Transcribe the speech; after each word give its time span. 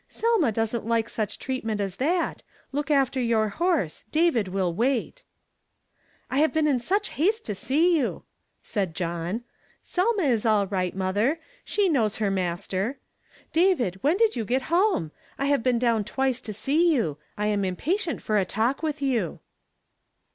"Selma 0.19 0.51
doesn't 0.51 0.87
like 0.87 1.07
such 1.07 1.37
treatment 1.37 1.79
as 1.79 1.97
that; 1.97 2.41
look 2.71 2.89
after 2.89 3.21
your 3.21 3.49
horse; 3.49 4.03
David 4.11 4.47
will 4.47 4.73
wait."" 4.73 5.21
I 6.31 6.39
have 6.39 6.51
been 6.51 6.65
in 6.65 6.79
such 6.79 7.09
haste 7.11 7.45
to 7.45 7.53
see 7.53 7.99
you!" 7.99 8.23
said 8.63 8.95
John. 8.95 9.43
"Selma 9.83 10.23
is 10.23 10.43
all 10.43 10.65
right, 10.65 10.95
mother; 10.95 11.39
she 11.63 11.87
knows 11.87 12.15
her 12.15 12.31
master. 12.31 12.97
David, 13.53 13.99
Avhen 14.03 14.17
did 14.17 14.35
you 14.35 14.43
get 14.43 14.63
home? 14.73 15.11
I 15.37 15.45
have 15.45 15.61
been 15.61 15.77
down 15.77 16.03
twice 16.03 16.41
to 16.41 16.51
see 16.53 16.91
you. 16.95 17.19
I 17.37 17.45
am 17.45 17.63
impatient 17.63 18.23
for 18.23 18.39
a 18.39 18.43
talk 18.43 18.81
with 18.81 19.03
you." 19.03 19.39